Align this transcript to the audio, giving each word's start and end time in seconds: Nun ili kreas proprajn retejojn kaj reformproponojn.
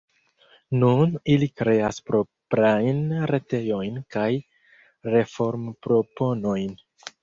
Nun 0.83 1.13
ili 1.33 1.49
kreas 1.61 2.01
proprajn 2.09 3.05
retejojn 3.35 4.03
kaj 4.17 4.27
reformproponojn. 5.17 6.79